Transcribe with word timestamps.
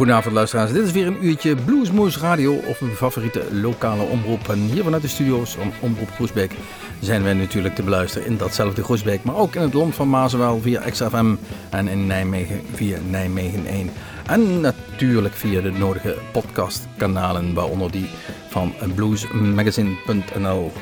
Goedenavond 0.00 0.34
luisteraars, 0.34 0.72
dit 0.72 0.86
is 0.86 0.92
weer 0.92 1.06
een 1.06 1.24
uurtje 1.24 1.54
Bluesmoes 1.54 2.18
Radio 2.18 2.54
op 2.54 2.76
uw 2.80 2.94
favoriete 2.94 3.44
lokale 3.52 4.02
omroep. 4.02 4.48
En 4.48 4.58
hier 4.58 4.82
vanuit 4.82 5.02
de 5.02 5.08
studio's 5.08 5.54
van 5.54 5.72
Omroep 5.80 6.10
Groesbeek 6.10 6.52
zijn 7.00 7.22
wij 7.22 7.34
natuurlijk 7.34 7.74
te 7.74 7.82
beluisteren 7.82 8.26
in 8.26 8.36
datzelfde 8.36 8.82
Groesbeek. 8.82 9.22
Maar 9.22 9.36
ook 9.36 9.54
in 9.54 9.62
het 9.62 9.74
land 9.74 9.94
van 9.94 10.08
Mazenwel 10.08 10.60
via 10.60 10.80
XFM 10.90 11.34
en 11.70 11.88
in 11.88 12.06
Nijmegen 12.06 12.60
via 12.74 12.98
Nijmegen 13.10 13.66
1. 13.66 13.90
En 14.26 14.60
natuurlijk 14.60 15.34
via 15.34 15.60
de 15.60 15.70
nodige 15.70 16.16
podcastkanalen, 16.32 17.54
waaronder 17.54 17.90
die 17.90 18.08
van 18.48 18.74
bluesmagazine.nl. 18.94 20.72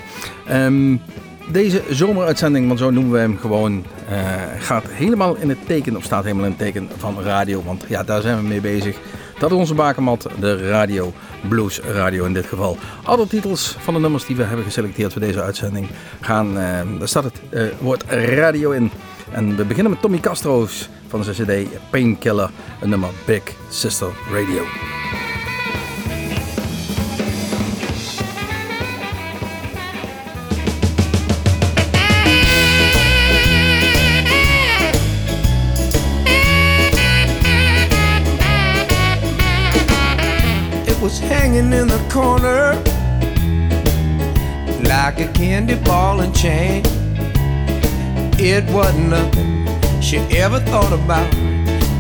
Um, 0.51 1.01
deze 1.51 1.83
zomeruitzending, 1.91 2.67
want 2.67 2.79
zo 2.79 2.91
noemen 2.91 3.13
we 3.13 3.19
hem 3.19 3.39
gewoon, 3.39 3.85
uh, 4.11 4.17
gaat 4.59 4.85
helemaal 4.89 5.37
in 5.37 5.49
het 5.49 5.67
teken, 5.67 5.97
of 5.97 6.05
staat 6.05 6.23
helemaal 6.25 6.45
in 6.45 6.51
het 6.51 6.59
teken 6.59 6.89
van 6.97 7.23
radio. 7.23 7.63
Want 7.63 7.85
ja, 7.89 8.03
daar 8.03 8.21
zijn 8.21 8.37
we 8.37 8.43
mee 8.43 8.61
bezig. 8.61 8.97
Dat 9.39 9.51
is 9.51 9.57
onze 9.57 9.75
bakermat, 9.75 10.27
de 10.41 10.69
radio, 10.69 11.13
blues 11.49 11.81
radio 11.81 12.25
in 12.25 12.33
dit 12.33 12.47
geval. 12.47 12.79
Alle 13.03 13.27
titels 13.27 13.77
van 13.79 13.95
de 13.95 14.01
nummers 14.01 14.27
die 14.27 14.37
we 14.37 14.43
hebben 14.43 14.65
geselecteerd 14.65 15.13
voor 15.13 15.21
deze 15.21 15.43
uitzending 15.43 15.89
gaan, 16.21 16.49
uh, 16.49 16.81
daar 16.99 17.09
staat 17.09 17.25
het 17.25 17.41
uh, 17.51 17.63
woord 17.81 18.05
radio 18.09 18.71
in. 18.71 18.91
En 19.31 19.57
we 19.57 19.65
beginnen 19.65 19.93
met 19.93 20.01
Tommy 20.01 20.21
Castro's 20.21 20.89
van 21.09 21.25
zijn 21.25 21.37
cd 21.37 21.69
Painkiller, 21.91 22.51
een 22.81 22.89
nummer 22.89 23.11
Big 23.27 23.43
Sister 23.69 24.09
Radio. 24.33 24.63
Like 45.09 45.21
a 45.21 45.33
candy 45.33 45.75
ball 45.75 46.21
and 46.21 46.35
chain. 46.37 46.83
It 48.39 48.63
wasn't 48.71 49.09
nothing 49.09 50.03
she 50.03 50.19
ever 50.37 50.61
thought 50.61 50.93
about. 50.93 51.31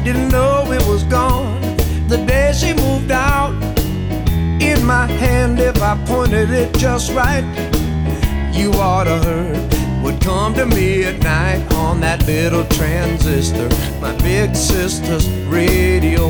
Didn't 0.04 0.28
know 0.28 0.70
it 0.70 0.86
was 0.86 1.04
gone 1.04 1.58
the 2.06 2.18
day 2.26 2.52
she 2.52 2.74
moved 2.74 3.10
out. 3.10 3.54
In 4.60 4.84
my 4.84 5.06
hand, 5.06 5.58
if 5.58 5.80
I 5.80 5.96
pointed 6.04 6.50
it 6.50 6.76
just 6.76 7.10
right, 7.12 7.46
you 8.52 8.74
oughta 8.74 9.16
heard 9.24 10.02
would 10.02 10.20
come 10.20 10.52
to 10.56 10.66
me 10.66 11.04
at 11.04 11.18
night 11.20 11.62
on 11.76 12.00
that 12.00 12.26
little 12.26 12.64
transistor, 12.64 13.70
my 14.02 14.14
big 14.18 14.54
sister's 14.54 15.26
radio. 15.46 16.24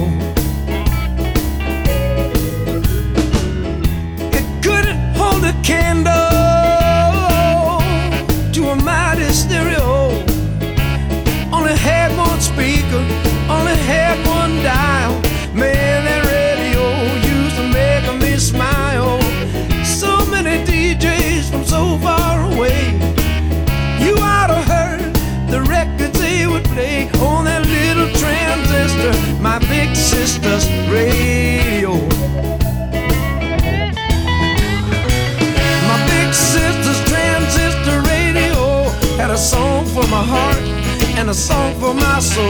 And 41.29 41.37
a 41.37 41.41
song 41.41 41.75
for 41.75 41.93
my 41.93 42.19
soul. 42.21 42.47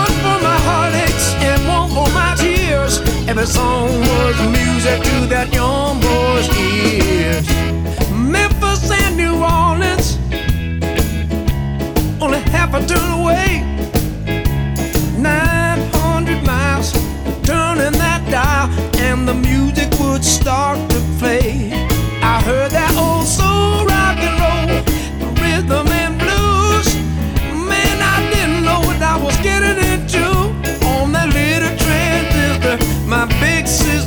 One 0.00 0.14
for 0.24 0.38
my 0.48 0.58
heartaches 0.68 1.34
and 1.48 1.68
one 1.68 1.90
for 1.90 2.08
my 2.14 2.34
tears. 2.36 3.00
Every 3.28 3.46
song 3.46 3.88
was 4.00 4.36
music 4.58 5.02
to 5.02 5.26
that 5.34 5.52
young 5.52 6.00
boy's 6.00 6.48
ears. 6.56 7.46
Memphis 8.10 8.90
and 8.90 9.16
New 9.16 9.36
Orleans, 9.58 10.16
only 12.22 12.40
half 12.54 12.72
a 12.72 12.80
turn 12.86 13.10
away. 13.20 13.60
900 15.18 16.42
miles, 16.42 16.92
turning 17.42 17.98
that 18.04 18.22
dial, 18.30 18.68
and 18.98 19.28
the 19.28 19.34
music 19.34 19.90
would 20.00 20.24
start 20.24 20.78
It's 33.68 34.05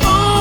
phone. 0.00 0.39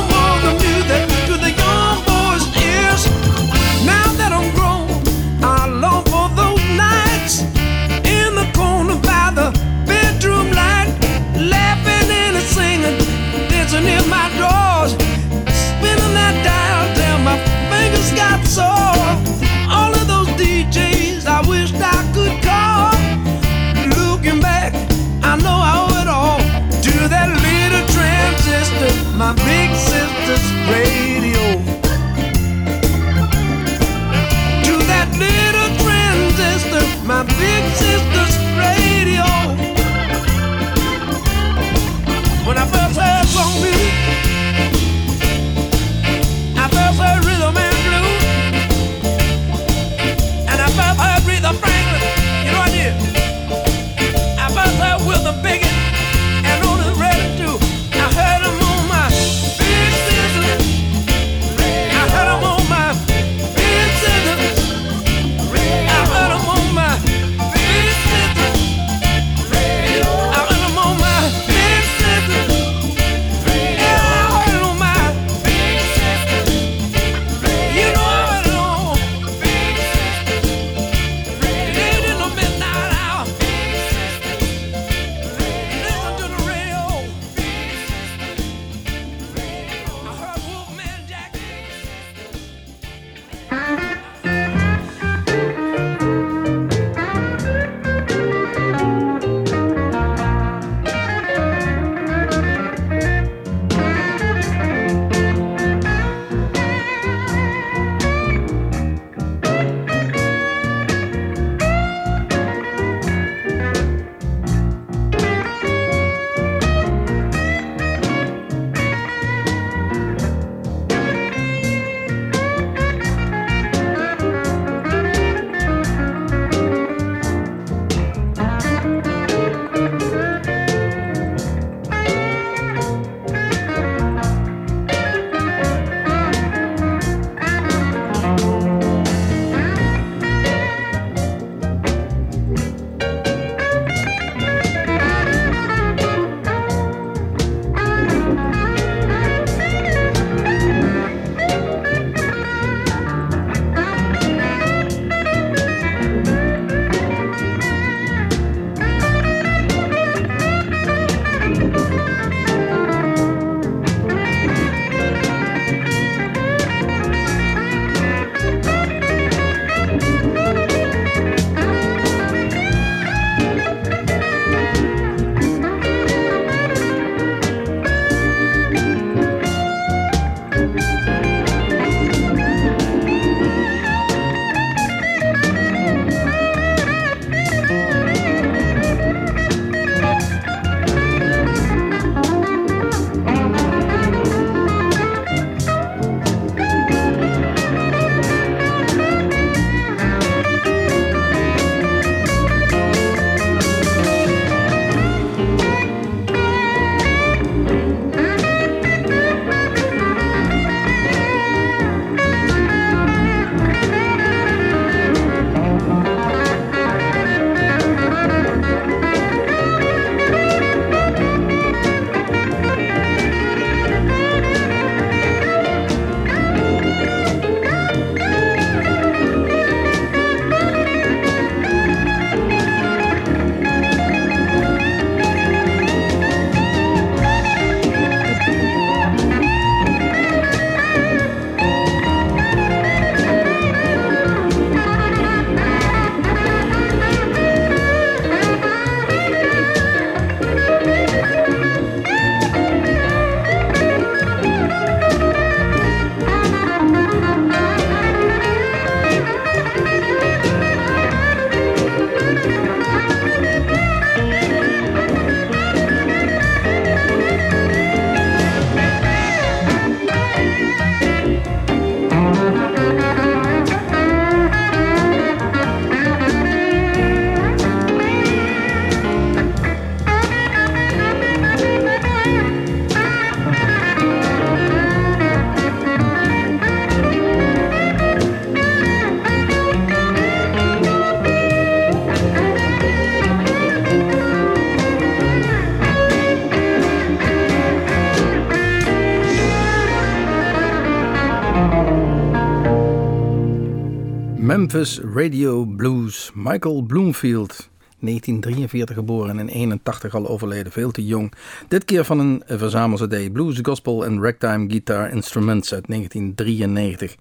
Memphis 304.72 305.00
Radio 305.14 305.66
Blues. 305.66 306.32
Michael 306.34 306.82
Bloomfield, 306.82 307.70
1943 308.00 308.96
geboren 308.96 309.40
en 309.40 309.48
81 309.48 310.16
al 310.16 310.28
overleden, 310.28 310.72
veel 310.72 310.92
te 310.92 311.06
jong. 311.06 311.34
Dit 311.68 311.86
keer 311.86 312.06
van 312.06 312.20
een 312.20 312.44
verzamel-cd 312.46 313.34
Blues, 313.34 313.60
Gospel 313.62 314.06
en 314.06 314.22
Ragtime 314.24 314.70
Guitar 314.70 315.10
Instruments 315.12 315.74
uit 315.74 315.88
1993. 315.88 317.16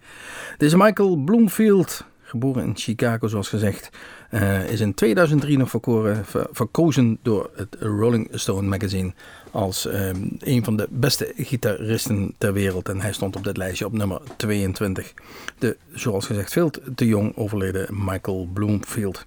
Deze 0.58 0.76
Michael 0.76 1.16
Bloomfield, 1.16 2.04
geboren 2.28 2.64
in 2.64 2.76
Chicago 2.76 3.28
zoals 3.28 3.48
gezegd, 3.48 3.90
uh, 4.30 4.70
is 4.70 4.80
in 4.80 4.94
2003 4.94 5.58
nog 5.58 5.70
verkoren, 5.70 6.24
ver, 6.24 6.46
verkozen 6.52 7.18
door 7.22 7.50
het 7.54 7.76
Rolling 7.80 8.28
Stone 8.32 8.68
magazine 8.68 9.12
als 9.50 9.86
um, 9.86 10.36
een 10.38 10.64
van 10.64 10.76
de 10.76 10.86
beste 10.90 11.32
gitaristen 11.36 12.34
ter 12.38 12.52
wereld. 12.52 12.88
En 12.88 13.00
hij 13.00 13.12
stond 13.12 13.36
op 13.36 13.44
dit 13.44 13.56
lijstje 13.56 13.86
op 13.86 13.92
nummer 13.92 14.20
22. 14.36 15.14
De, 15.58 15.76
zoals 15.92 16.26
gezegd, 16.26 16.52
veel 16.52 16.70
te 16.94 17.06
jong 17.06 17.36
overleden 17.36 18.04
Michael 18.04 18.48
Bloomfield. 18.52 19.24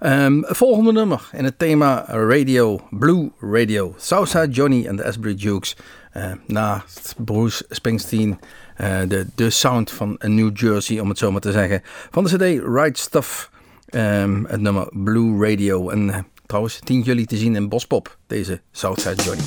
Um, 0.00 0.44
volgende 0.46 0.92
nummer 0.92 1.28
in 1.32 1.44
het 1.44 1.58
thema 1.58 2.04
Radio, 2.06 2.80
Blue 2.90 3.30
Radio. 3.40 3.94
Southside 3.96 4.48
Johnny 4.48 4.86
en 4.86 4.96
de 4.96 5.04
Asbury 5.04 5.34
Jukes. 5.34 5.76
Uh, 6.16 6.32
na 6.46 6.84
Bruce 7.16 7.64
Springsteen, 7.68 8.38
de, 8.80 9.26
de 9.34 9.50
sound 9.50 9.90
van 9.90 10.16
New 10.18 10.58
Jersey, 10.58 11.00
om 11.00 11.08
het 11.08 11.18
zo 11.18 11.30
maar 11.30 11.40
te 11.40 11.52
zeggen. 11.52 11.82
Van 12.10 12.24
de 12.24 12.30
CD 12.30 12.64
Right 12.64 12.98
Stuff, 12.98 13.50
um, 13.90 14.46
het 14.48 14.60
nummer 14.60 14.88
Blue 14.92 15.48
Radio. 15.48 15.90
En 15.90 16.08
uh, 16.08 16.16
trouwens 16.46 16.80
10 16.84 17.02
juli 17.02 17.26
te 17.26 17.36
zien 17.36 17.54
in 17.54 17.68
Bospop, 17.68 18.16
deze 18.26 18.60
Southside 18.72 19.22
Johnny. 19.22 19.42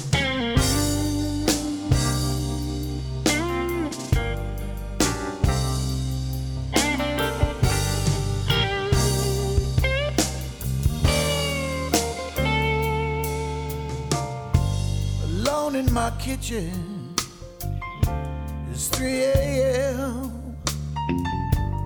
Alone 15.23 15.77
in 15.77 15.93
my 15.93 16.11
kitchen, 16.17 16.92
it's 18.85 18.97
3 18.97 19.23
a.m. 19.23 20.57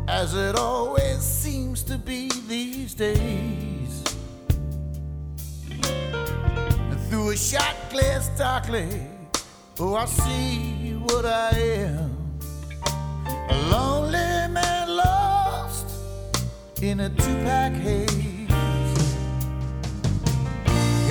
As 0.07 0.33
it 0.33 0.55
always 0.55 1.19
seems 1.19 1.83
to 1.83 1.97
be 1.97 2.31
these 2.47 2.95
days. 2.95 4.03
And 6.89 6.99
through 7.07 7.29
a 7.31 7.37
shot 7.37 7.75
glass 7.91 8.29
darkly, 8.37 8.89
oh, 9.79 9.93
I 9.93 10.05
see 10.05 10.93
what 11.09 11.25
I 11.25 11.49
am. 11.85 12.39
A 13.49 13.57
lonely 13.69 14.53
man 14.53 14.87
lost 14.89 15.87
in 16.81 17.01
a 17.01 17.09
two 17.09 17.35
pack 17.45 17.73
haze. 17.73 18.09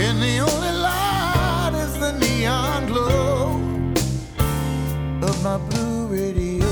And 0.04 0.20
the 0.20 0.38
only 0.50 0.74
light 0.88 1.74
is 1.74 1.98
the 2.00 2.12
neon 2.18 2.86
glow 2.86 3.25
of 5.28 5.42
my 5.42 5.58
blue 5.58 6.06
radio. 6.06 6.66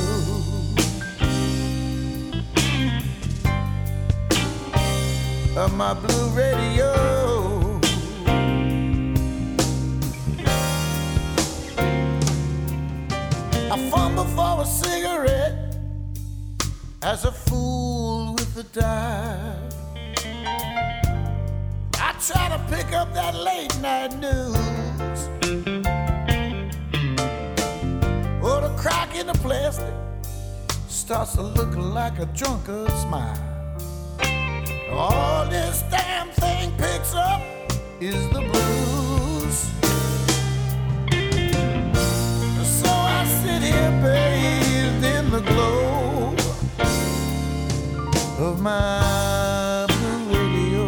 Of 5.56 5.74
my 5.74 5.94
blue 5.94 6.28
radio. 6.30 7.80
I 13.72 13.90
fumble 13.90 14.24
for 14.24 14.62
a 14.62 14.66
cigarette 14.66 15.76
as 17.02 17.24
a 17.24 17.32
fool 17.32 18.34
with 18.34 18.54
the 18.54 18.64
dive. 18.78 19.74
I 21.94 22.12
try 22.26 22.48
to 22.54 22.60
pick 22.68 22.92
up 22.92 23.12
that 23.14 23.34
late 23.34 23.76
night 23.80 24.16
news. 24.20 25.33
Crack 28.84 29.16
in 29.16 29.26
the 29.26 29.32
plastic 29.34 29.94
starts 30.88 31.32
to 31.36 31.40
look 31.40 31.74
like 31.74 32.18
a 32.18 32.26
drunkard 32.36 32.90
smile. 33.04 33.40
All 34.92 35.46
this 35.46 35.82
damn 35.90 36.28
thing 36.32 36.70
picks 36.76 37.14
up 37.14 37.40
is 37.98 38.28
the 38.28 38.42
blues. 38.50 39.56
So 42.78 42.90
I 42.90 43.24
sit 43.40 43.62
here 43.62 43.92
bathed 44.04 45.04
in 45.16 45.30
the 45.30 45.40
glow 45.40 46.34
of 48.46 48.60
my 48.60 49.86
blue 49.88 50.24
radio. 50.36 50.86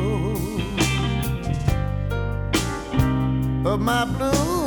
Of 3.73 3.81
my 3.81 4.05
blue 4.05 4.66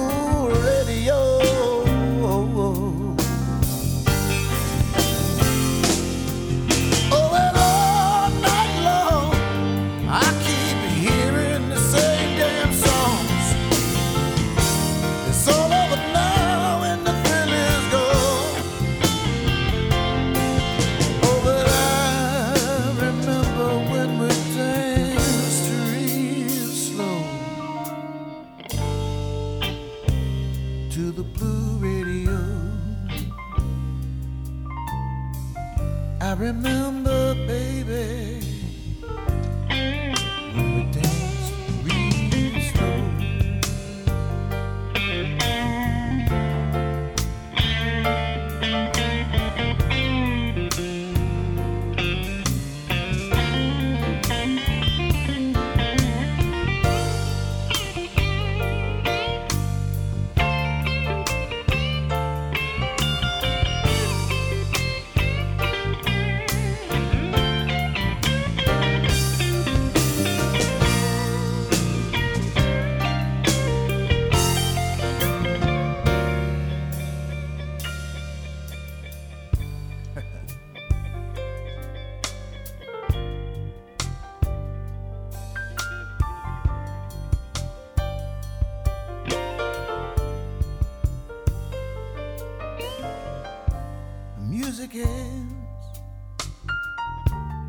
music 94.94 95.08
ends 95.08 96.00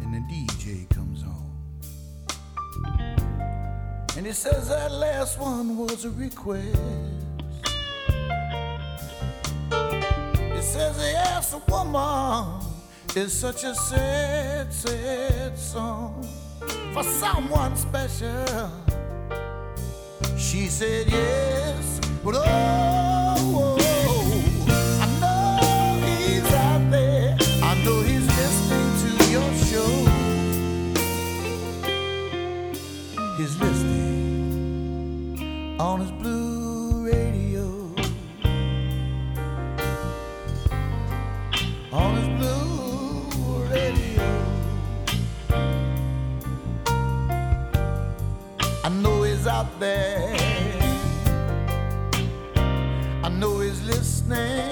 and 0.03 0.15
the 0.15 0.21
DJ 0.33 0.89
comes 0.91 1.23
on. 1.23 1.51
And 4.17 4.27
he 4.27 4.33
says 4.33 4.69
that 4.69 4.93
last 4.93 5.39
one 5.39 5.77
was 5.77 6.05
a 6.05 6.11
request. 6.11 6.77
He 10.55 10.63
says 10.63 10.97
he 10.97 11.15
asked 11.15 11.55
a 11.55 11.63
woman, 11.71 12.61
it's 13.17 13.33
such 13.33 13.65
a 13.65 13.75
sad, 13.75 14.73
sad 14.73 15.59
song 15.59 16.27
for 16.93 17.03
someone 17.03 17.77
special. 17.77 18.71
She 20.37 20.67
said 20.67 21.09
yes, 21.09 22.01
but 22.25 22.35
oh, 22.37 23.10
there. 49.81 50.37
I 53.25 53.29
know 53.31 53.61
he's 53.61 53.83
listening. 53.87 54.70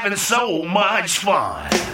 Having 0.00 0.16
so 0.16 0.62
much 0.62 1.18
fun. 1.18 1.89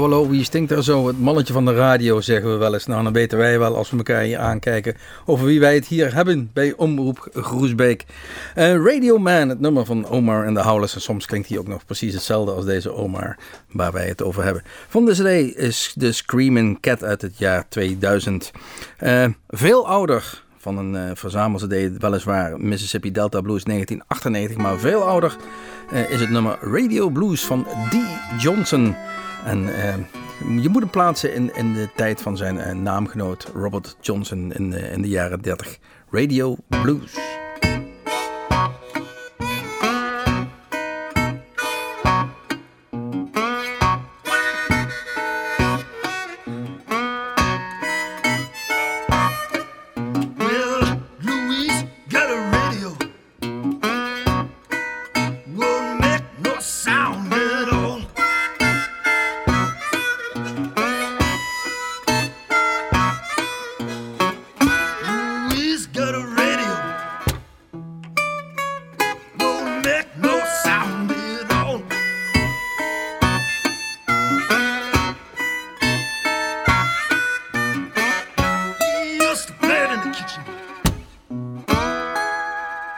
Hallo, 0.00 0.28
wie 0.28 0.44
stinkt 0.44 0.70
er 0.70 0.84
zo? 0.84 1.06
Het 1.06 1.20
mannetje 1.20 1.52
van 1.52 1.64
de 1.64 1.74
radio, 1.74 2.20
zeggen 2.20 2.50
we 2.50 2.56
wel 2.56 2.72
eens. 2.72 2.86
Nou, 2.86 3.02
dan 3.02 3.12
weten 3.12 3.38
wij 3.38 3.58
wel, 3.58 3.76
als 3.76 3.90
we 3.90 3.96
elkaar 3.96 4.22
hier 4.22 4.38
aankijken, 4.38 4.96
over 5.26 5.46
wie 5.46 5.60
wij 5.60 5.74
het 5.74 5.86
hier 5.86 6.14
hebben 6.14 6.50
bij 6.52 6.74
Omroep 6.76 7.28
Groesbeek. 7.32 8.04
Eh, 8.54 8.74
Radio 8.74 9.18
Man, 9.18 9.48
het 9.48 9.60
nummer 9.60 9.84
van 9.84 10.06
Omar 10.08 10.44
en 10.44 10.54
de 10.54 10.62
Howlers. 10.62 10.94
En 10.94 11.00
soms 11.00 11.26
klinkt 11.26 11.48
hij 11.48 11.58
ook 11.58 11.68
nog 11.68 11.84
precies 11.84 12.14
hetzelfde 12.14 12.52
als 12.52 12.64
deze 12.64 12.92
Omar, 12.92 13.36
waar 13.72 13.92
wij 13.92 14.08
het 14.08 14.22
over 14.22 14.44
hebben. 14.44 14.62
Van 14.88 15.04
de 15.04 15.12
CD 15.12 15.56
is 15.56 15.92
de 15.96 16.12
Screaming 16.12 16.80
Cat 16.80 17.04
uit 17.04 17.22
het 17.22 17.38
jaar 17.38 17.68
2000. 17.68 18.50
Eh, 18.98 19.24
veel 19.48 19.88
ouder 19.88 20.42
van 20.58 20.78
een 20.78 20.94
uh, 20.94 21.10
verzamel-CD, 21.14 21.98
weliswaar 21.98 22.60
Mississippi 22.60 23.12
Delta 23.12 23.40
Blues 23.40 23.64
1998, 23.64 24.56
maar 24.56 24.78
veel 24.78 25.02
ouder 25.02 25.36
is 26.08 26.20
het 26.20 26.30
nummer 26.30 26.58
Radio 26.60 27.08
Blues 27.08 27.44
van 27.44 27.66
Dee 27.90 28.38
Johnson. 28.38 28.96
En 29.44 29.62
uh, 29.62 30.62
je 30.62 30.68
moet 30.68 30.82
hem 30.82 30.90
plaatsen 30.90 31.34
in, 31.34 31.54
in 31.54 31.72
de 31.72 31.88
tijd 31.94 32.22
van 32.22 32.36
zijn 32.36 32.56
uh, 32.56 32.70
naamgenoot 32.70 33.50
Robert 33.54 33.96
Johnson 34.00 34.52
in, 34.52 34.72
uh, 34.72 34.92
in 34.92 35.02
de 35.02 35.08
jaren 35.08 35.40
30. 35.40 35.78
Radio 36.10 36.56
Blues. 36.68 37.18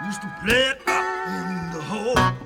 Used 0.05 0.21
to 0.23 0.35
play 0.43 0.71
it 0.71 0.81
in 0.89 1.71
the 1.73 1.81
hall. 1.81 2.42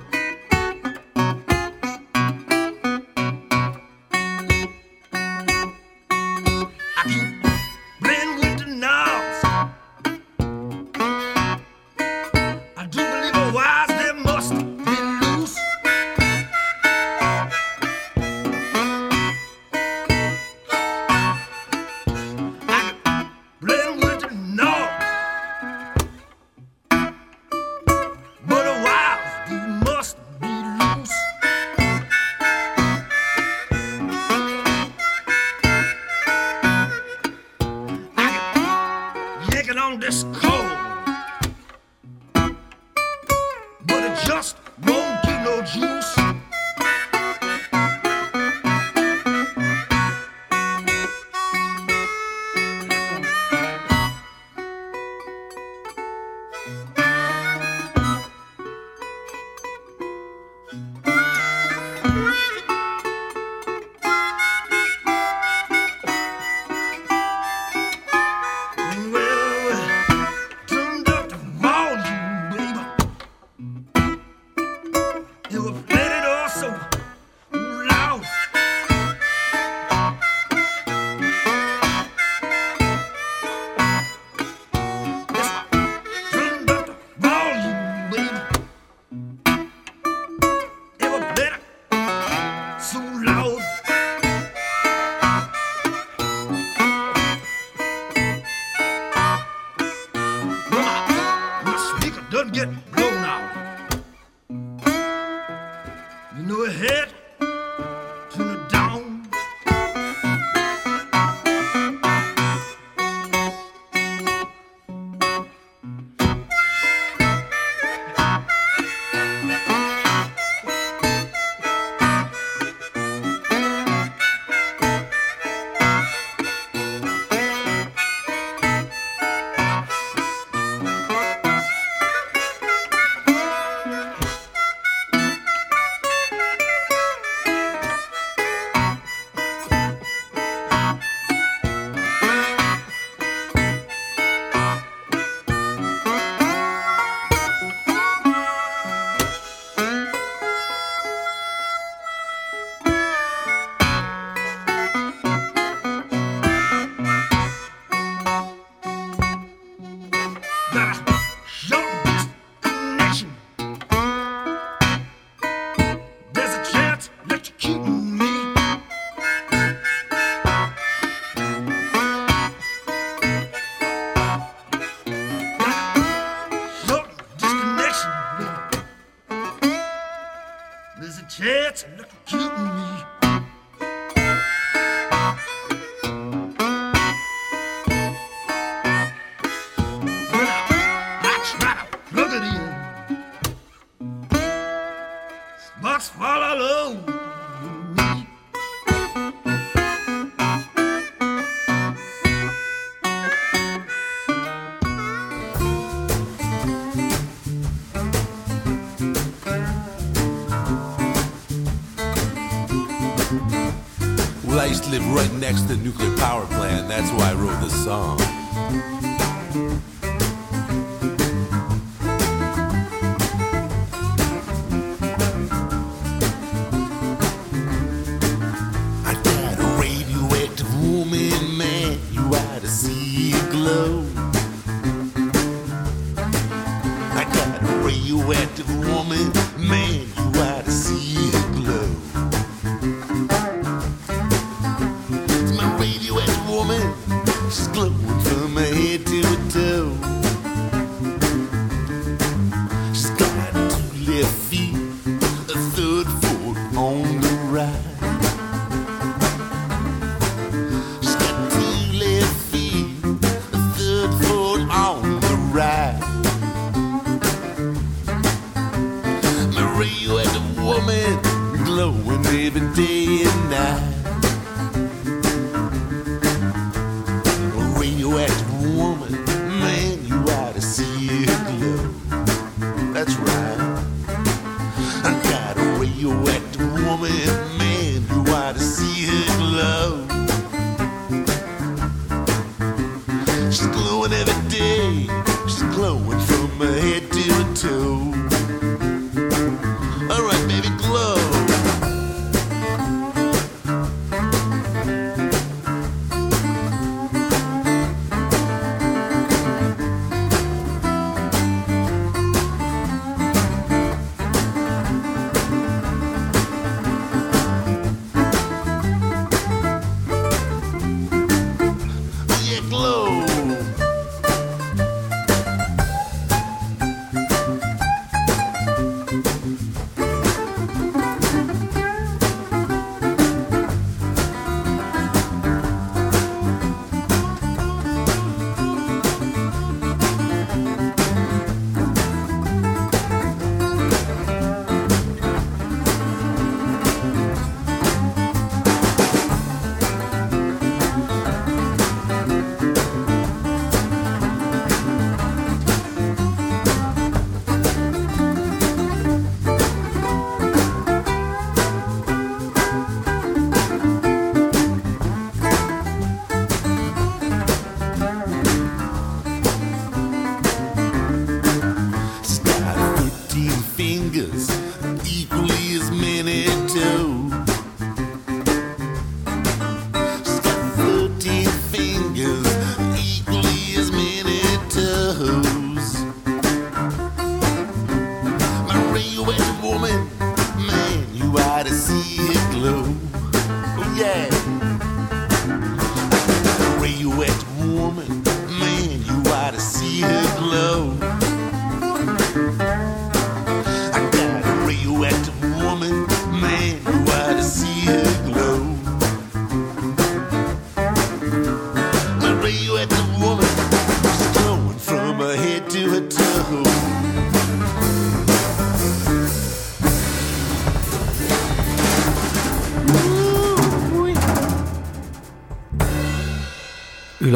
I 217.19 217.33
wrote 217.33 217.59
the 217.61 217.69
song. 217.69 218.17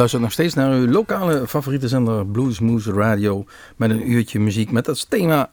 Luistert 0.01 0.21
nog 0.21 0.31
steeds 0.31 0.53
naar 0.53 0.71
uw 0.71 0.91
lokale 0.91 1.47
favoriete 1.47 1.87
zender 1.87 2.27
Bluesmoose 2.27 2.91
Radio 2.91 3.45
met 3.75 3.89
een 3.89 4.11
uurtje 4.11 4.39
muziek 4.39 4.71
met 4.71 4.87
als 4.87 5.03
thema 5.03 5.51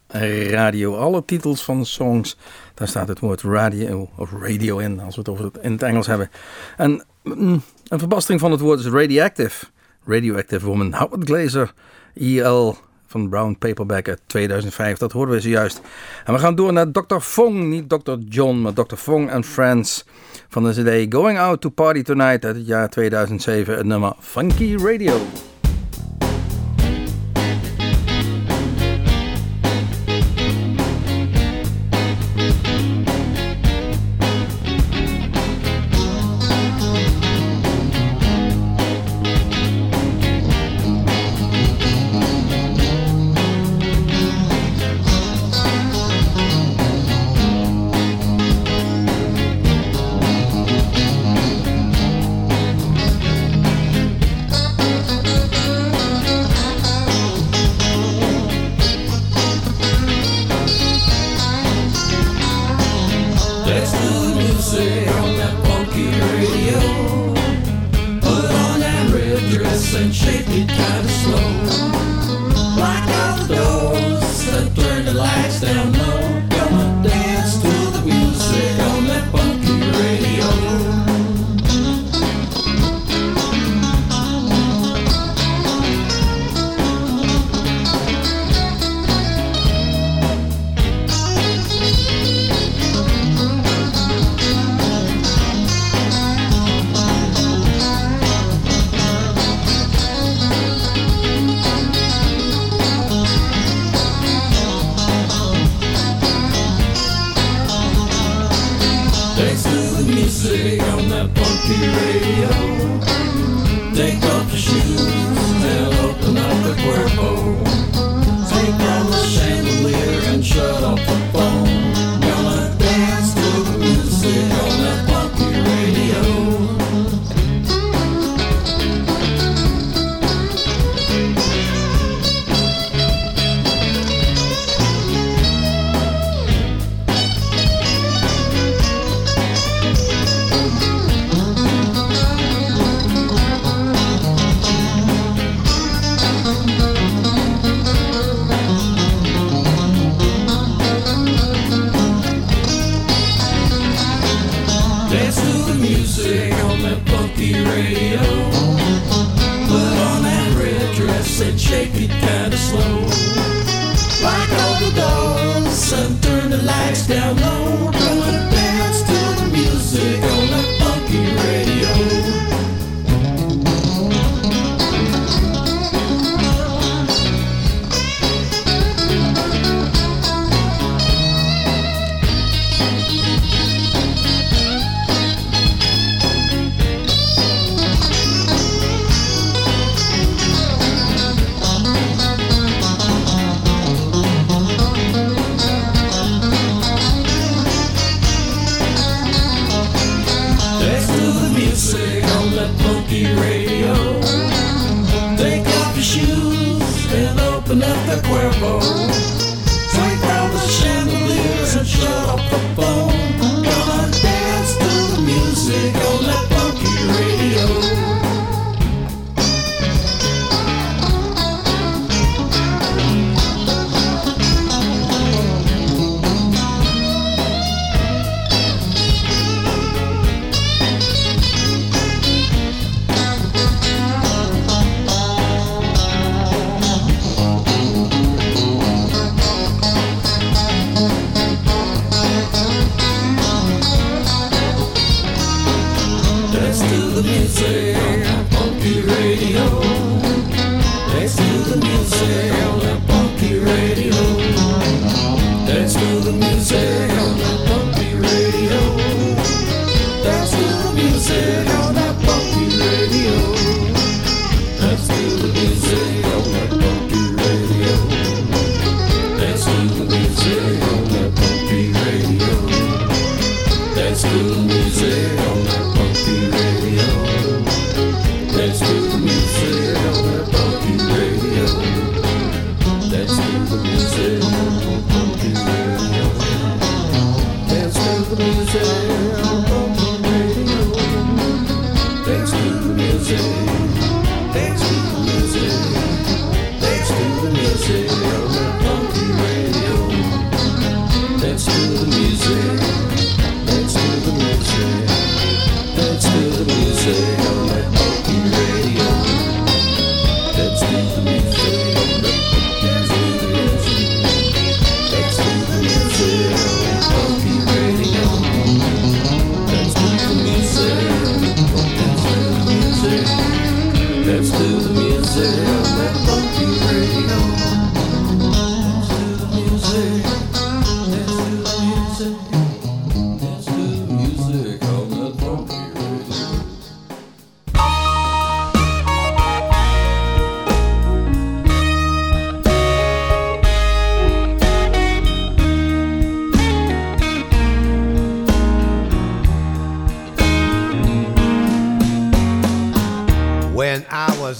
radio. 0.50 0.96
Alle 0.96 1.24
titels 1.24 1.64
van 1.64 1.86
songs, 1.86 2.36
daar 2.74 2.88
staat 2.88 3.08
het 3.08 3.18
woord 3.18 3.42
radio 3.42 4.10
of 4.16 4.32
radio 4.40 4.78
in 4.78 5.00
als 5.00 5.14
we 5.14 5.20
het 5.20 5.30
over 5.30 5.44
het 5.44 5.58
in 5.62 5.72
het 5.72 5.82
Engels 5.82 6.06
hebben. 6.06 6.30
En 6.76 7.04
mm, 7.22 7.62
een 7.88 7.98
verbastering 7.98 8.40
van 8.40 8.50
het 8.50 8.60
woord 8.60 8.78
is 8.78 8.86
radioactive. 8.86 9.66
Radioactive 10.06 10.66
Woman. 10.66 10.94
Howard 10.94 11.24
Glazer, 11.24 11.72
EL 12.14 12.76
van 13.08 13.28
Brown 13.28 13.56
Paperback 13.58 14.08
uit 14.08 14.20
2005. 14.26 14.98
Dat 14.98 15.12
hoorden 15.12 15.34
we 15.34 15.40
zojuist. 15.40 15.80
En 16.24 16.32
we 16.32 16.38
gaan 16.38 16.54
door 16.54 16.72
naar 16.72 16.90
Dr. 16.90 17.18
Fong, 17.18 17.64
niet 17.64 17.88
Dr. 17.88 18.14
John, 18.28 18.60
maar 18.60 18.72
Dr. 18.72 18.96
Fong 18.96 19.32
and 19.32 19.46
Friends 19.46 20.04
van 20.48 20.64
de 20.64 20.70
CD 20.72 21.14
Going 21.14 21.38
Out 21.38 21.60
to 21.60 21.68
Party 21.68 22.02
Tonight 22.02 22.44
uit 22.44 22.56
het 22.56 22.66
jaar 22.66 22.88
2007. 22.88 23.76
Het 23.76 23.86
nummer 23.86 24.12
Funky 24.20 24.76
Radio. 24.76 25.20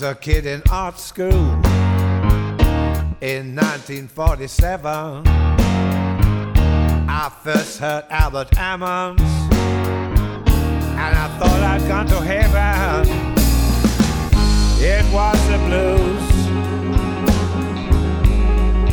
a 0.09 0.15
kid 0.15 0.47
in 0.47 0.63
art 0.71 0.99
school 0.99 1.29
in 3.21 3.55
1947. 3.55 5.23
I 7.07 7.31
first 7.43 7.79
heard 7.79 8.07
Albert 8.09 8.53
Ammons, 8.53 9.21
and 9.61 11.15
I 11.15 11.29
thought 11.39 11.61
I'd 11.63 11.87
gone 11.87 12.07
to 12.07 12.21
heaven. 12.23 13.07
It 14.81 15.05
was 15.13 15.39
the 15.49 15.59
blues. 15.69 16.29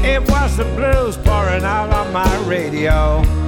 It 0.04 0.21
was 0.30 0.58
the 0.58 0.65
blues 0.75 1.15
pouring 1.15 1.63
out 1.63 1.93
on 1.93 2.12
my 2.12 2.38
radio. 2.45 3.44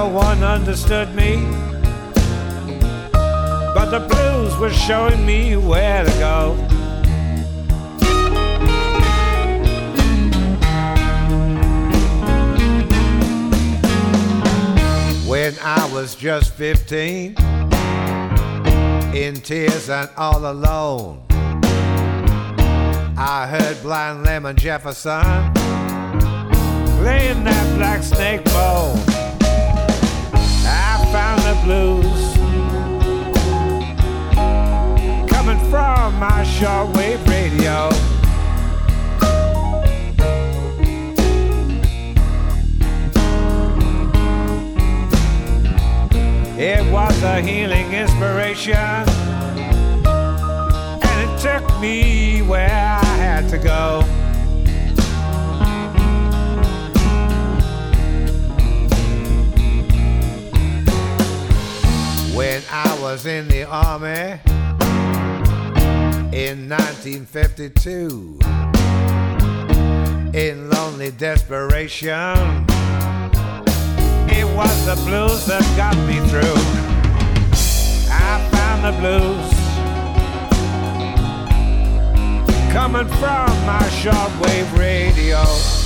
no 0.00 0.08
one 0.08 0.42
understood 0.42 1.14
me. 1.14 1.36
But 3.12 3.90
the 3.90 4.00
blues 4.08 4.56
were 4.56 4.72
showing 4.72 5.26
me 5.26 5.58
where 5.58 6.02
to 6.06 6.10
go. 6.12 6.54
When 15.28 15.54
I 15.60 15.90
was 15.92 16.14
just 16.14 16.54
15, 16.54 17.36
in 19.14 19.34
tears 19.34 19.90
and 19.90 20.08
all 20.16 20.50
alone, 20.50 21.22
I 23.18 23.46
heard 23.52 23.82
Blind 23.82 24.24
Lemon 24.24 24.56
Jefferson 24.56 25.52
playing 27.00 27.44
that 27.44 27.76
black 27.76 28.02
snake 28.02 28.42
bone. 28.44 29.19
Found 31.12 31.42
the 31.42 31.56
blues 31.64 32.36
coming 35.28 35.58
from 35.68 36.14
my 36.20 36.44
shortwave 36.44 37.26
radio. 37.26 37.88
It 46.56 46.92
was 46.92 47.22
a 47.24 47.40
healing 47.40 47.92
inspiration, 47.92 48.76
and 51.06 51.28
it 51.28 51.40
took 51.40 51.80
me 51.80 52.42
where 52.42 52.70
I 52.70 53.04
had 53.16 53.48
to 53.48 53.58
go. 53.58 54.19
Was 63.12 63.26
in 63.26 63.48
the 63.48 63.64
army 63.64 64.38
in 66.32 66.68
1952, 66.68 68.38
in 70.32 70.70
lonely 70.70 71.10
desperation. 71.10 72.64
It 74.30 74.46
was 74.54 74.86
the 74.86 74.94
blues 75.06 75.44
that 75.46 75.64
got 75.76 75.96
me 76.06 76.20
through. 76.28 76.62
I 78.12 78.38
found 78.52 78.84
the 78.84 78.92
blues 79.00 79.50
coming 82.72 83.08
from 83.18 83.50
my 83.66 83.88
shortwave 83.98 84.78
radio. 84.78 85.79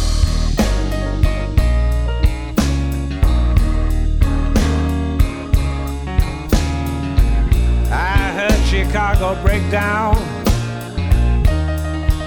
Chicago 8.75 9.41
break 9.41 9.63
down. 9.71 10.17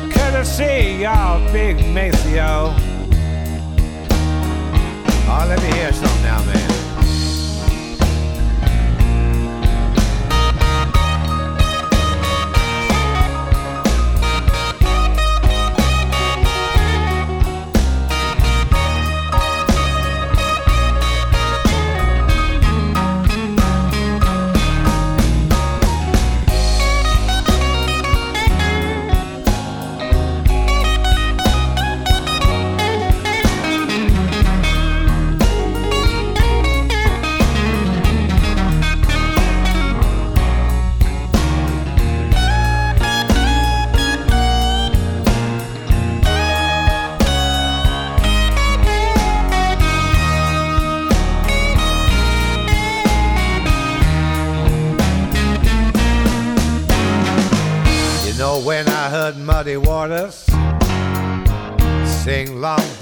Courtesy 0.10 1.06
of 1.06 1.52
Big 1.52 1.76
Maceo. 1.94 2.74
Oh, 5.30 5.46
let 5.46 5.62
me 5.62 5.78
hear 5.78 5.92
something 5.92 6.24
now, 6.24 6.42
man. 6.46 6.67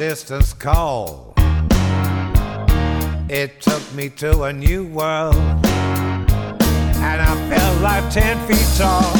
Distance 0.09 0.53
call, 0.53 1.33
it 3.27 3.59
took 3.59 3.81
me 3.95 4.07
to 4.07 4.43
a 4.43 4.53
new 4.53 4.85
world, 4.85 5.35
and 5.35 7.19
I 7.31 7.49
felt 7.49 7.81
like 7.81 8.13
ten 8.13 8.37
feet 8.47 8.67
tall. 8.77 9.11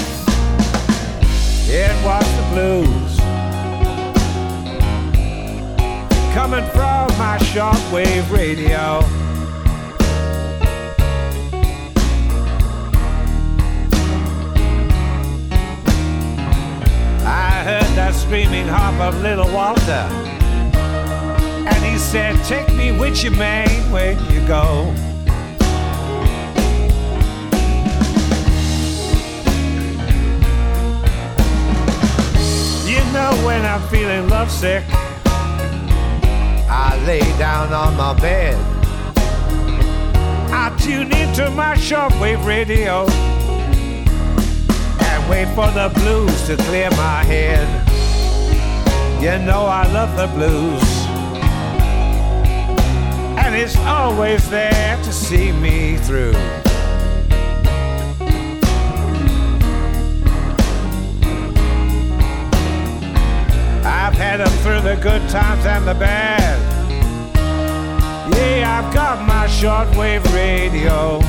It 1.68 1.92
was 2.06 2.28
the 2.38 2.46
blues 2.54 3.18
coming 6.36 6.64
from 6.70 7.08
my 7.18 7.40
shortwave 7.42 8.30
radio. 8.30 9.00
I 17.26 17.64
heard 17.64 17.92
that 17.98 18.14
screaming 18.14 18.68
harp 18.68 19.00
of 19.02 19.20
little 19.24 19.52
Walter. 19.52 20.35
And 21.66 21.84
he 21.84 21.98
said, 21.98 22.36
Take 22.46 22.74
me 22.76 22.92
with 22.92 23.24
you, 23.24 23.32
man, 23.32 23.68
where 23.92 24.14
you 24.32 24.46
go. 24.48 24.94
You 32.86 33.02
know 33.12 33.32
when 33.46 33.66
I'm 33.66 33.82
feeling 33.90 34.30
lovesick, 34.30 34.84
I 36.70 37.02
lay 37.06 37.22
down 37.38 37.74
on 37.74 37.96
my 37.98 38.14
bed. 38.20 38.56
I 40.52 40.76
tune 40.80 41.12
into 41.14 41.50
my 41.52 41.76
shortwave 41.76 42.46
radio 42.46 43.06
and 45.00 45.30
wait 45.30 45.48
for 45.56 45.70
the 45.72 45.92
blues 45.96 46.48
to 46.48 46.58
clear 46.58 46.90
my 46.92 47.24
head. 47.24 47.68
You 49.22 49.38
know 49.46 49.66
I 49.66 49.86
love 49.92 50.16
the 50.18 50.28
blues, 50.36 50.82
and 53.46 53.54
it's 53.56 53.78
always 53.78 54.50
there 54.50 54.98
to 55.04 55.14
see 55.14 55.52
me 55.52 55.98
through. 55.98 56.34
I've 63.86 64.16
had 64.16 64.38
them 64.38 64.50
through 64.64 64.82
the 64.82 64.98
good 65.00 65.22
times 65.30 65.64
and 65.68 65.88
the 65.88 65.94
bad. 65.94 66.58
Yeah, 68.34 68.82
I've 68.82 68.92
got 68.96 69.28
my 69.28 69.46
shortwave 69.46 70.26
radio. 70.34 71.20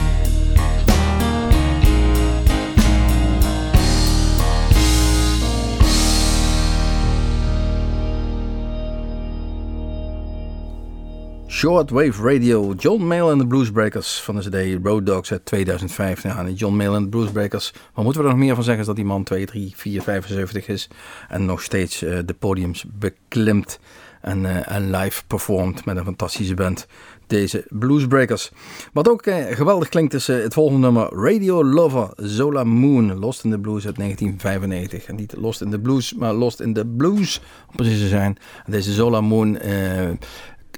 Shortwave 11.57 12.23
Radio, 12.23 12.75
John 12.75 13.03
Mayall 13.03 13.31
en 13.31 13.39
de 13.39 13.47
Bluesbreakers 13.47 14.21
van 14.21 14.37
de 14.37 14.41
CD 14.41 14.87
Road 14.87 15.07
Dogs 15.07 15.33
uit 15.33 15.45
2005. 15.45 16.23
Ja, 16.23 16.45
die 16.45 16.55
John 16.55 16.77
Mayall 16.77 16.95
en 16.95 17.03
de 17.03 17.09
Bluesbreakers, 17.09 17.73
wat 17.95 18.05
moeten 18.05 18.23
we 18.23 18.29
er 18.29 18.35
nog 18.35 18.45
meer 18.45 18.55
van 18.55 18.65
zeggen? 18.65 18.81
Is 18.81 18.87
dat 18.87 18.97
die 18.97 19.05
man 19.05 19.25
2, 19.25 19.47
3, 19.47 19.73
4, 19.77 20.03
75 20.03 20.69
is 20.69 20.89
en 21.29 21.45
nog 21.45 21.63
steeds 21.63 22.03
eh, 22.03 22.19
de 22.25 22.35
podiums 22.35 22.85
beklimt 22.93 23.79
en, 24.21 24.47
eh, 24.47 24.77
en 24.77 24.91
live 24.91 25.23
performt 25.27 25.85
met 25.85 25.97
een 25.97 26.05
fantastische 26.05 26.55
band. 26.55 26.87
Deze 27.27 27.65
Bluesbreakers. 27.69 28.51
Wat 28.93 29.09
ook 29.09 29.23
eh, 29.23 29.57
geweldig 29.57 29.89
klinkt 29.89 30.15
is 30.15 30.29
eh, 30.29 30.43
het 30.43 30.55
volgende 30.55 30.81
nummer 30.81 31.09
Radio 31.13 31.65
Lover 31.65 32.11
Zola 32.17 32.65
Moon, 32.65 33.19
Lost 33.19 33.45
in 33.45 33.51
the 33.51 33.59
Blues 33.59 33.87
uit 33.87 33.97
1995. 33.97 35.07
En 35.07 35.17
niet 35.17 35.35
Lost 35.37 35.61
in 35.61 35.71
the 35.71 35.79
Blues, 35.79 36.15
maar 36.15 36.33
Lost 36.33 36.61
in 36.61 36.75
the 36.75 36.87
Blues 36.87 37.41
om 37.69 37.77
precies 37.77 38.01
te 38.01 38.09
zijn. 38.09 38.37
Deze 38.67 38.93
Zola 38.93 39.21
Moon 39.21 39.59
eh, 39.59 40.11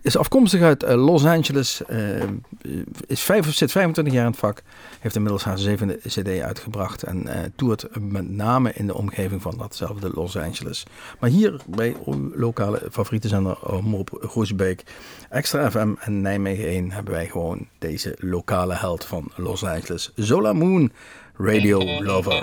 is 0.03 0.17
afkomstig 0.17 0.61
uit 0.61 0.83
eh, 0.83 1.05
Los 1.05 1.25
Angeles. 1.25 1.85
eh, 1.85 2.23
is 3.07 3.23
zit 3.43 3.71
25 3.73 4.15
jaar 4.15 4.25
in 4.25 4.31
het 4.31 4.41
vak. 4.41 4.63
Heeft 5.01 5.15
inmiddels 5.15 5.45
haar 5.45 5.59
zevende 5.59 5.99
CD 6.07 6.41
uitgebracht. 6.41 7.03
En 7.03 7.27
eh 7.27 7.41
toert 7.57 7.87
met 8.01 8.31
name 8.31 8.73
in 8.75 8.87
de 8.87 8.95
omgeving 8.95 9.43
van 9.43 9.55
datzelfde 9.59 10.11
Los 10.15 10.37
Angeles. 10.37 10.87
Maar 11.21 11.31
hier 11.31 11.61
bij 11.67 11.97
lokale 12.35 12.83
favoriete 12.91 13.29
zender 13.29 13.69
Omroep 13.71 14.19
Groesbeek, 14.21 14.83
Extra 15.31 15.71
FM 15.71 15.95
en 16.01 16.21
Nijmegen 16.21 16.65
1 16.65 16.91
hebben 16.91 17.13
wij 17.13 17.27
gewoon 17.27 17.67
deze 17.79 18.17
lokale 18.19 18.75
held 18.75 19.05
van 19.05 19.31
Los 19.37 19.65
Angeles. 19.65 20.13
Zola 20.15 20.53
Moon, 20.53 20.93
Radio 21.37 22.03
Lover. 22.03 22.43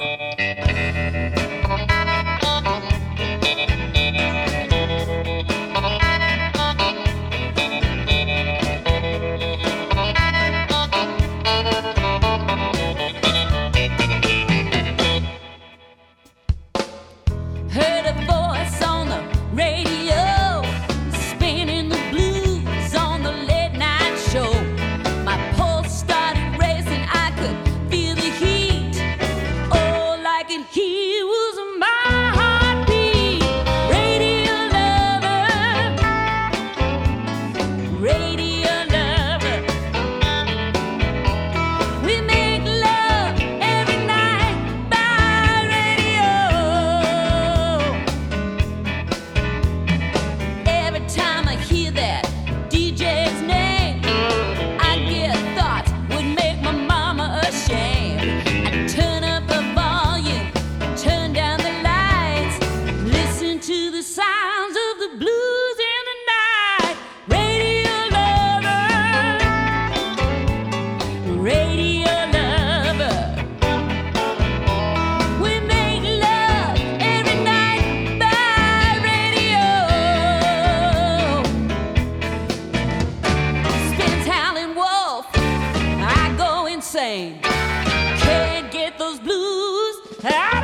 same. 86.95 87.37
Can't 87.41 88.71
get 88.71 88.97
those 88.97 89.19
blues 89.19 89.97
out. 90.23 90.54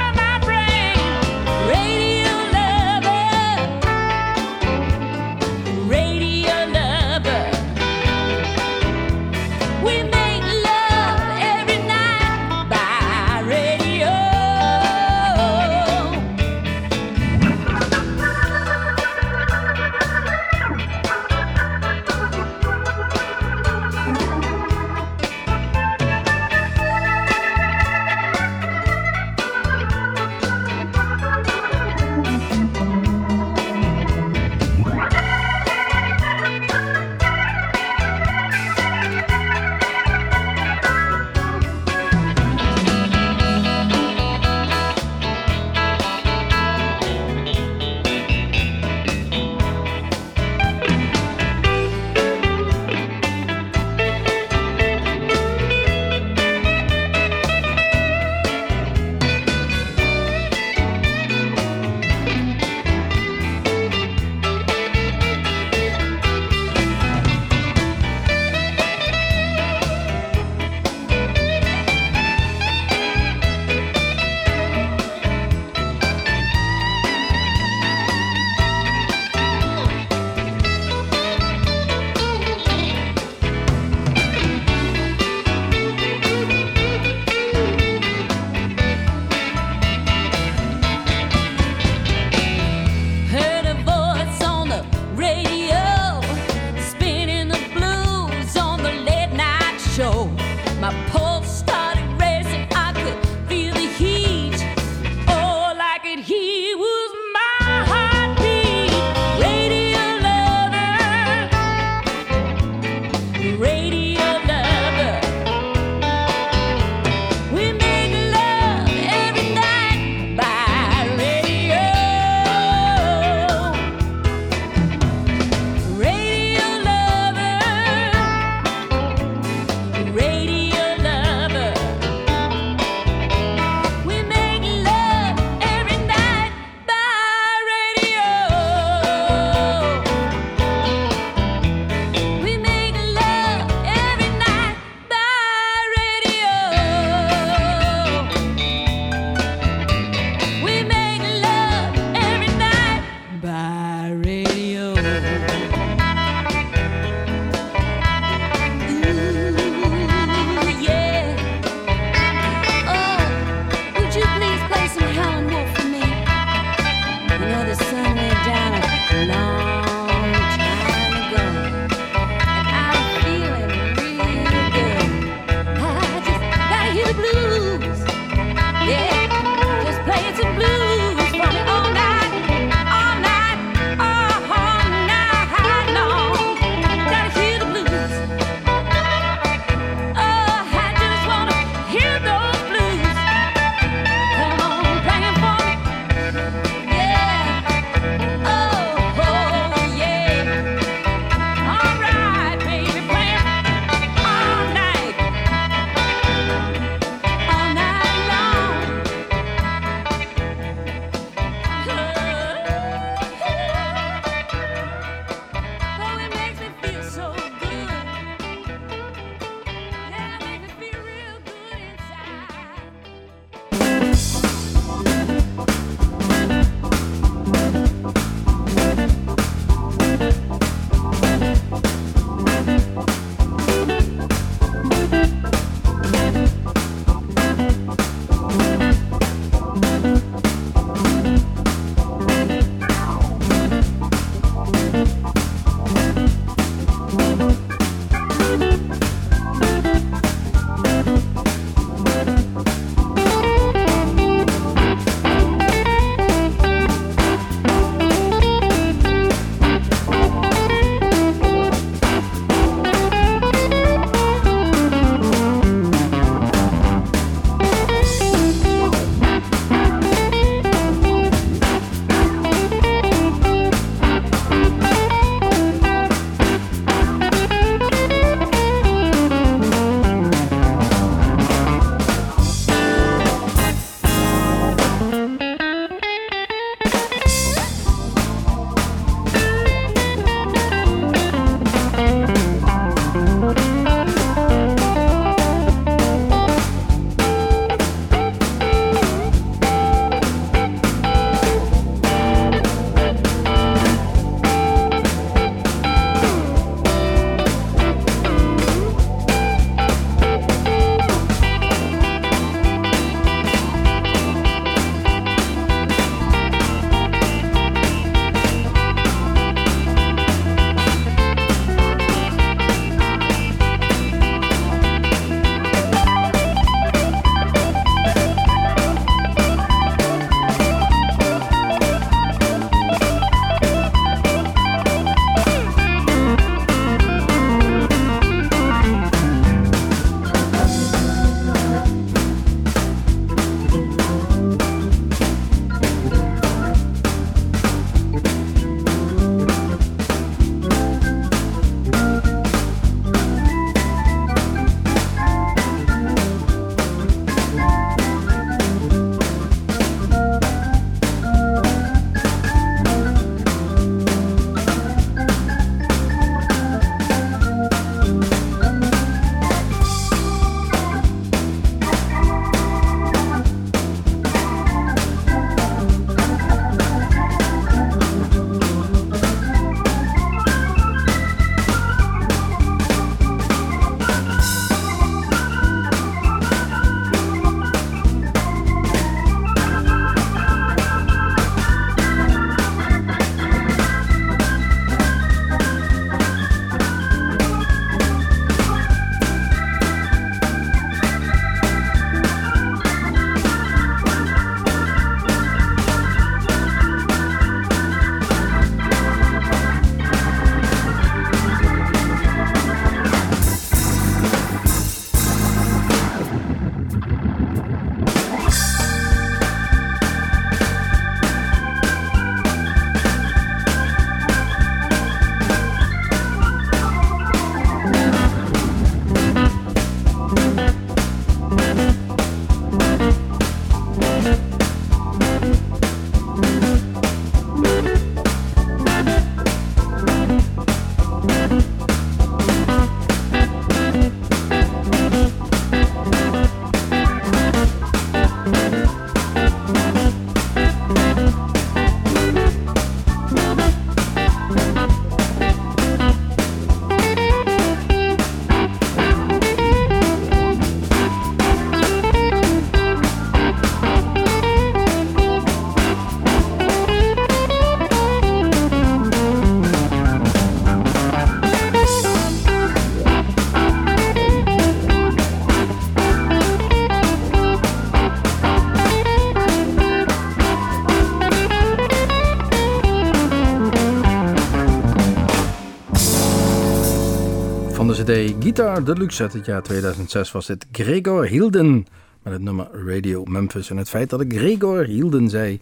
Guitar 488.54 488.84
Deluxe 488.84 489.24
uit 489.24 489.34
het 489.34 489.46
jaar 489.46 489.62
2006 489.62 490.32
was 490.32 490.46
dit 490.46 490.66
Gregor 490.72 491.26
Hielden 491.26 491.88
met 492.22 492.34
het 492.34 492.42
nummer 492.42 492.68
Radio 492.86 493.24
Memphis. 493.24 493.70
En 493.70 493.78
het 493.78 493.90
feit 493.90 494.10
dat 494.10 494.22
ik 494.22 494.34
Gregor 494.38 494.86
Hielden 494.86 495.30
zei, 495.30 495.60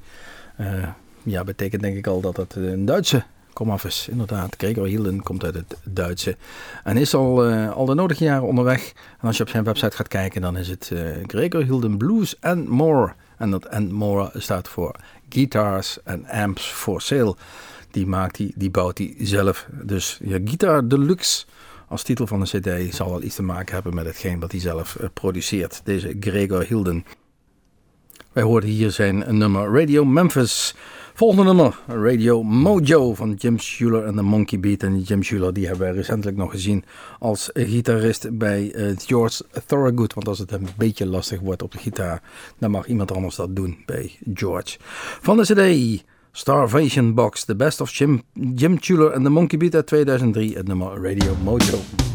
eh, 0.55 0.87
ja, 1.23 1.43
betekent 1.43 1.81
denk 1.81 1.97
ik 1.97 2.07
al 2.07 2.21
dat 2.21 2.37
het 2.37 2.55
een 2.55 2.85
Duitse 2.85 3.23
komaf 3.53 3.85
is. 3.85 4.07
Inderdaad, 4.11 4.55
Gregor 4.57 4.85
Hielden 4.85 5.23
komt 5.23 5.43
uit 5.43 5.53
het 5.53 5.77
Duitse 5.83 6.37
en 6.83 6.97
is 6.97 7.13
al, 7.13 7.45
eh, 7.45 7.71
al 7.71 7.85
de 7.85 7.93
nodige 7.93 8.23
jaren 8.23 8.47
onderweg. 8.47 8.93
En 9.19 9.27
als 9.27 9.37
je 9.37 9.43
op 9.43 9.49
zijn 9.49 9.63
website 9.63 9.95
gaat 9.95 10.07
kijken, 10.07 10.41
dan 10.41 10.57
is 10.57 10.67
het 10.67 10.89
uh, 10.93 10.99
Gregor 11.27 11.63
Hielden 11.63 11.97
Blues 11.97 12.35
and 12.41 12.67
More. 12.67 13.13
En 13.37 13.51
dat 13.51 13.69
and 13.69 13.91
More 13.91 14.31
staat 14.33 14.67
voor 14.67 14.95
Guitars 15.29 15.97
and 16.05 16.29
Amps 16.29 16.65
for 16.65 17.01
Sale. 17.01 17.35
Die 17.91 18.07
maakt 18.07 18.37
hij, 18.37 18.51
die 18.55 18.69
bouwt 18.69 18.97
hij 18.97 19.15
zelf. 19.19 19.67
Dus 19.71 20.19
ja, 20.23 20.37
Guitar 20.43 20.87
Deluxe 20.87 21.45
als 21.89 22.03
titel 22.03 22.27
van 22.27 22.39
de 22.39 22.59
cd 22.59 22.95
zal 22.95 23.09
wel 23.09 23.23
iets 23.23 23.35
te 23.35 23.43
maken 23.43 23.73
hebben 23.73 23.95
met 23.95 24.05
hetgeen 24.05 24.39
wat 24.39 24.51
hij 24.51 24.59
zelf 24.61 24.95
eh, 24.95 25.07
produceert. 25.13 25.81
Deze 25.83 26.15
Gregor 26.19 26.63
Hilden. 26.63 27.05
Wij 28.31 28.43
hoorden 28.43 28.69
hier 28.69 28.91
zijn 28.91 29.37
nummer 29.37 29.79
Radio 29.79 30.05
Memphis. 30.05 30.75
Volgende 31.13 31.43
nummer, 31.43 31.79
Radio 31.87 32.43
Mojo 32.43 33.13
van 33.13 33.33
Jim 33.33 33.59
Schuler 33.59 34.05
en 34.05 34.15
de 34.15 34.21
Monkey 34.21 34.59
Beat. 34.59 34.83
En 34.83 34.99
Jim 34.99 35.23
Schuler 35.23 35.53
die 35.53 35.67
hebben 35.67 35.85
wij 35.85 35.95
recentelijk 35.95 36.37
nog 36.37 36.51
gezien 36.51 36.83
als 37.19 37.49
gitarist 37.53 38.37
bij 38.37 38.73
George 38.97 39.43
Thorogood. 39.65 40.13
Want 40.13 40.27
als 40.27 40.39
het 40.39 40.51
een 40.51 40.67
beetje 40.77 41.05
lastig 41.05 41.39
wordt 41.39 41.61
op 41.61 41.71
de 41.71 41.77
gitaar, 41.77 42.21
dan 42.57 42.71
mag 42.71 42.87
iemand 42.87 43.11
anders 43.11 43.35
dat 43.35 43.55
doen 43.55 43.77
bij 43.85 44.17
George. 44.33 44.77
Van 45.21 45.37
de 45.37 45.43
cd 45.43 46.03
Starvation 46.31 47.13
Box, 47.13 47.45
The 47.45 47.55
Best 47.55 47.81
of 47.81 47.91
Jim, 47.91 48.21
Jim 48.55 48.79
Tuller 48.79 49.11
en 49.11 49.23
The 49.23 49.29
Monkey 49.29 49.59
Beat 49.59 49.75
uit 49.75 49.87
2003, 49.87 50.55
het 50.55 50.67
nummer 50.67 51.01
Radio 51.01 51.35
Mojo. 51.43 52.08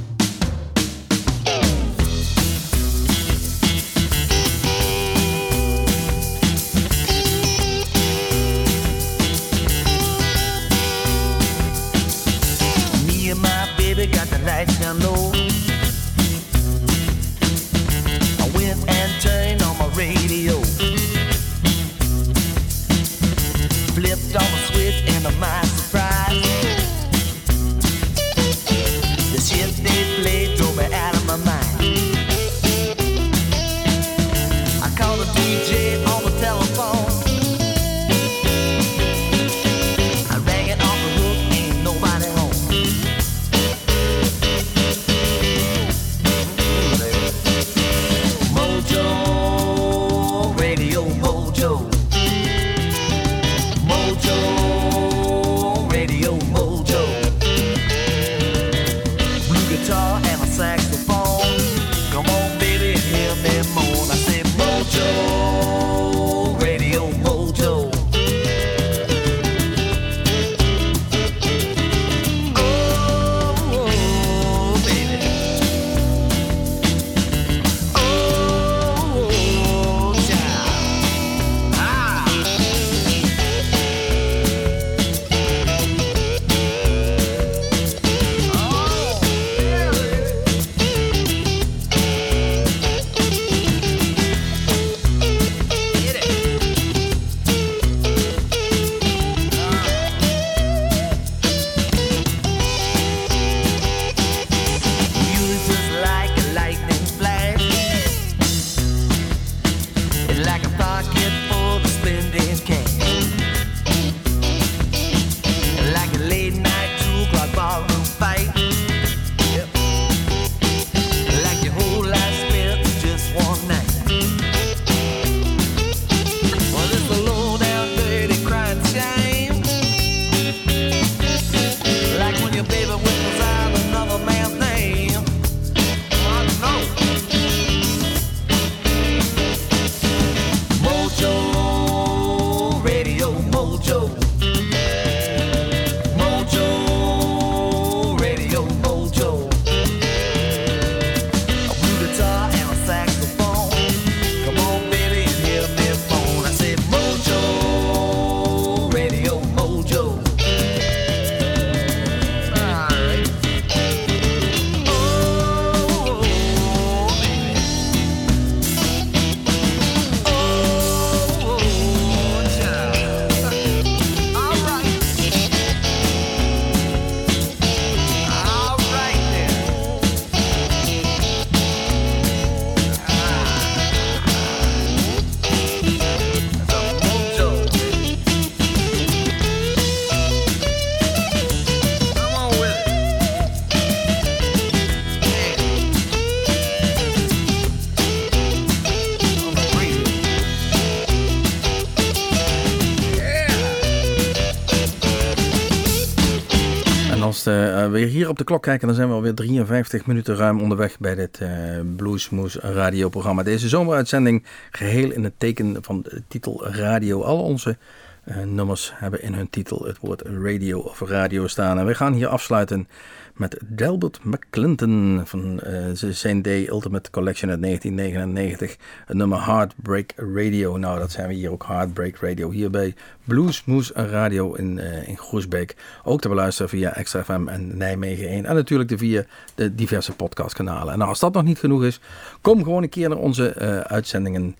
Als 207.95 208.03
de, 208.03 208.09
eh, 208.09 208.13
we 208.13 208.19
hier 208.19 208.29
op 208.29 208.39
de 208.39 208.45
klok 208.45 208.63
kijken, 208.63 208.87
dan 208.87 208.97
zijn 208.97 209.09
we 209.09 209.15
alweer 209.15 209.35
53 209.35 210.07
minuten 210.07 210.37
ruim 210.37 210.61
onderweg 210.61 210.99
bij 210.99 211.15
dit 211.15 211.39
eh 211.41 211.51
Bluesmoes 211.97 212.55
radioprogramma. 212.55 213.43
Deze 213.43 213.69
zomeruitzending 213.69 214.45
geheel 214.71 215.11
in 215.11 215.25
het 215.25 215.35
teken 215.39 215.77
van 215.81 216.03
de 216.03 216.23
titel 216.29 216.67
radio. 216.67 217.23
Al 217.23 217.43
onze 217.43 217.77
eh, 218.25 218.37
nummers 218.43 218.93
hebben 218.95 219.23
in 219.23 219.35
hun 219.35 219.51
titel 219.51 219.85
het 219.85 219.99
woord 220.01 220.23
radio 220.23 220.79
of 220.79 221.01
radio 221.01 221.47
staan. 221.47 221.79
En 221.79 221.87
we 221.87 221.95
gaan 221.95 222.13
hier 222.13 222.29
afsluiten 222.29 222.89
met 223.35 223.59
Delbert 223.67 224.25
McClinton 224.25 225.23
van 225.25 225.61
uh, 225.67 225.87
zijn 225.93 226.43
Day 226.43 226.67
Ultimate 226.67 227.11
Collection 227.11 227.51
uit 227.51 227.63
1999. 227.63 228.77
Het 229.07 229.17
nummer 229.17 229.45
Heartbreak 229.45 230.13
Radio. 230.17 230.77
Nou, 230.77 230.99
dat 230.99 231.11
zijn 231.11 231.29
we 231.29 231.35
hier 231.35 231.51
ook, 231.51 231.65
Heartbreak 231.67 232.17
Radio. 232.17 232.51
Hier 232.51 232.71
bij 232.71 232.95
Blues 233.25 233.65
Moose 233.65 233.93
Radio 233.93 234.55
in, 234.55 234.79
uh, 234.79 235.09
in 235.09 235.19
Groesbeek. 235.19 235.77
Ook 236.05 236.21
te 236.21 236.29
beluisteren 236.29 236.69
via 236.69 236.95
Extra 236.95 237.25
FM 237.25 237.49
en 237.49 237.77
Nijmegen 237.77 238.29
1. 238.29 238.45
En 238.45 238.55
natuurlijk 238.55 238.93
via 238.97 239.25
de 239.55 239.75
diverse 239.75 240.17
podcastkanalen. 240.17 240.95
En 240.95 241.03
als 241.03 241.21
dat 241.21 241.33
nog 241.33 241.45
niet 241.45 241.59
genoeg 241.59 241.85
is, 241.85 242.01
kom 242.41 242.63
gewoon 242.63 242.83
een 242.83 242.89
keer 242.89 243.09
naar 243.09 243.19
onze 243.19 243.55
uh, 243.59 243.79
uitzendingen. 243.79 244.57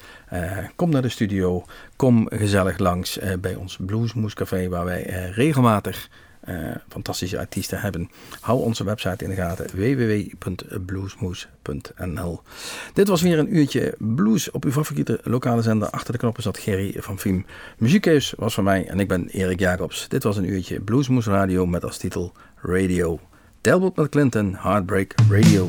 kom 0.77 0.91
naar 0.91 1.03
de 1.03 1.09
studio. 1.09 1.65
Kom 1.97 2.29
gezellig 2.33 2.79
langs 2.79 3.19
bij 3.41 3.55
ons 3.55 3.79
Blues 3.81 4.15
Moose 4.15 4.35
Café, 4.35 4.69
waar 4.69 4.85
wij 4.85 5.31
regelmatig 5.35 6.09
fantastische 6.89 7.39
artiesten 7.39 7.81
hebben. 7.81 8.11
Hou 8.41 8.61
onze 8.61 8.85
website 8.85 9.25
in 9.25 9.31
de 9.31 9.37
gaten 9.37 9.67
www.bluesmoes.nl. 9.75 12.41
Dit 12.93 13.09
was 13.09 13.23
weer 13.23 13.39
een 13.39 13.57
uurtje 13.57 13.95
blues 13.99 14.51
op 14.51 14.65
uw 14.65 14.73
favoriete 14.73 15.21
lokale 15.23 15.63
zender. 15.63 15.91
Achter 15.91 16.13
de 16.13 16.19
knoppen 16.19 16.43
zat 16.43 16.59
Gerry 16.59 16.95
van 16.99 17.19
Fiem. 17.19 17.47
Muziekkeus 17.79 18.35
was 18.37 18.55
van 18.55 18.65
mij 18.65 18.87
en 18.87 19.01
ik 19.01 19.09
ben 19.09 19.29
Erik 19.29 19.59
Jacobs. 19.59 20.09
Dit 20.09 20.23
was 20.23 20.37
een 20.37 20.49
uurtje 20.49 20.81
Bluesmoes 20.81 21.27
Radio 21.27 21.67
met 21.67 21.85
als 21.85 21.99
titel 21.99 22.33
Radio. 22.57 23.21
Delbert 23.61 23.97
met 23.97 24.09
Clinton, 24.09 24.57
Heartbreak 24.59 25.15
Radio. 25.31 25.67